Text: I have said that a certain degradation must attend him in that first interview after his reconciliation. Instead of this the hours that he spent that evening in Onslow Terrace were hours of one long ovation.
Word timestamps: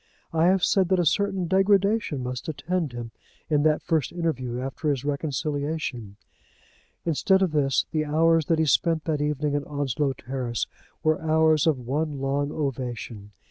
I 0.33 0.47
have 0.47 0.63
said 0.65 0.89
that 0.89 0.99
a 0.99 1.05
certain 1.05 1.45
degradation 1.47 2.23
must 2.23 2.49
attend 2.49 2.91
him 2.91 3.11
in 3.51 3.61
that 3.61 3.83
first 3.83 4.11
interview 4.11 4.59
after 4.59 4.89
his 4.89 5.05
reconciliation. 5.05 6.15
Instead 7.05 7.43
of 7.43 7.51
this 7.51 7.85
the 7.91 8.05
hours 8.05 8.47
that 8.47 8.57
he 8.57 8.65
spent 8.65 9.03
that 9.03 9.21
evening 9.21 9.53
in 9.53 9.63
Onslow 9.65 10.13
Terrace 10.13 10.65
were 11.03 11.21
hours 11.21 11.67
of 11.67 11.77
one 11.85 12.19
long 12.19 12.51
ovation. 12.51 13.31